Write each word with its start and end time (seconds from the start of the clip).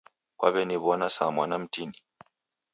Kwaw'eniw'ona 0.37 1.07
saa 1.15 1.31
mwana 1.35 1.55
mtini. 1.61 1.99